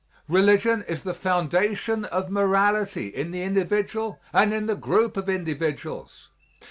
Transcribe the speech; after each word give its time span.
Religion 0.27 0.83
is 0.87 1.03
the 1.03 1.13
foundation 1.13 2.05
of 2.05 2.31
morality 2.31 3.05
in 3.09 3.29
the 3.29 3.43
individual 3.43 4.19
and 4.33 4.51
in 4.51 4.65
the 4.65 4.75
group 4.75 5.15
of 5.15 5.29
individuals. 5.29 6.31